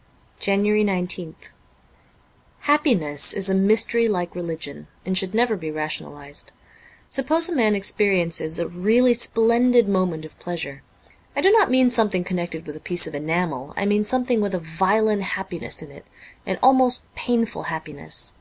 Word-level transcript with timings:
''19 0.36 0.44
JANUARY 0.64 0.84
19th 0.84 1.50
HAPPINESS 2.60 3.32
is 3.32 3.50
a 3.50 3.54
mystery 3.56 4.06
like 4.06 4.32
religion, 4.36 4.86
and 5.04 5.18
should 5.18 5.34
never 5.34 5.56
be 5.56 5.72
rationalized. 5.72 6.52
Suppose 7.10 7.48
a 7.48 7.52
man 7.56 7.74
experiences 7.74 8.60
a 8.60 8.68
really 8.68 9.12
splendid 9.12 9.88
moment 9.88 10.24
of 10.24 10.38
pleasure. 10.38 10.84
I 11.34 11.40
do 11.40 11.50
not 11.50 11.68
mean 11.68 11.90
something 11.90 12.22
connected 12.22 12.64
with 12.64 12.76
a 12.76 12.78
piece 12.78 13.08
of 13.08 13.14
enamel, 13.16 13.74
I 13.76 13.86
mean 13.86 14.04
something 14.04 14.40
with 14.40 14.54
a 14.54 14.60
violent 14.60 15.22
happiness 15.22 15.82
in 15.82 15.90
it— 15.90 16.06
an 16.46 16.60
almost 16.62 17.12
painful 17.16 17.64
happiness. 17.64 18.34